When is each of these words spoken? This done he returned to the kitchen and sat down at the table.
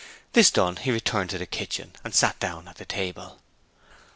This 0.33 0.49
done 0.49 0.77
he 0.77 0.89
returned 0.89 1.29
to 1.29 1.37
the 1.37 1.45
kitchen 1.45 1.93
and 2.03 2.15
sat 2.15 2.39
down 2.39 2.67
at 2.67 2.77
the 2.77 2.85
table. 2.85 3.37